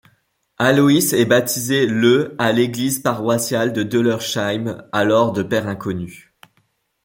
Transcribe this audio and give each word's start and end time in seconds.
Aloïs 0.57 1.13
est 1.13 1.27
baptisé 1.27 1.85
le 1.85 2.33
à 2.39 2.51
l'église 2.51 2.97
paroissiale 2.97 3.71
de 3.71 3.83
Döllersheim, 3.83 4.83
alors 4.91 5.31
de 5.31 5.43
père 5.43 5.67
inconnu. 5.67 6.33